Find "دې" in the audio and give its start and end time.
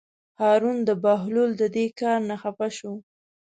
1.75-1.85